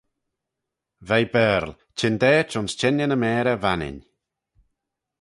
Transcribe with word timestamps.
Veih 1.07 1.29
Baarle, 1.33 1.73
çhyndaait 1.97 2.49
ayns 2.57 2.71
çhengey 2.79 3.07
ny 3.09 3.17
mayrey 3.21 3.57
Vannin. 3.63 3.97